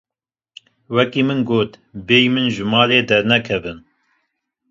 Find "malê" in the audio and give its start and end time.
2.73-2.99